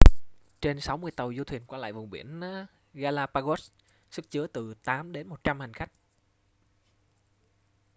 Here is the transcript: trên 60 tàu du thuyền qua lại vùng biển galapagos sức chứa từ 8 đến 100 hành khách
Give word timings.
trên 0.61 0.79
60 0.79 1.11
tàu 1.11 1.31
du 1.37 1.43
thuyền 1.43 1.65
qua 1.67 1.77
lại 1.79 1.93
vùng 1.93 2.09
biển 2.09 2.41
galapagos 2.93 3.69
sức 4.11 4.31
chứa 4.31 4.47
từ 4.47 4.73
8 4.83 5.11
đến 5.11 5.27
100 5.27 5.59
hành 5.59 5.73
khách 5.73 5.91